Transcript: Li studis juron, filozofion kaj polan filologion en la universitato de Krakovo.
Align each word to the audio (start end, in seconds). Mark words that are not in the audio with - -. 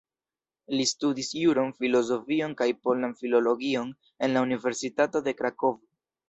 Li 0.77 0.85
studis 0.91 1.27
juron, 1.39 1.69
filozofion 1.83 2.55
kaj 2.61 2.67
polan 2.87 3.13
filologion 3.21 3.93
en 4.29 4.35
la 4.39 4.45
universitato 4.49 5.23
de 5.29 5.37
Krakovo. 5.45 5.79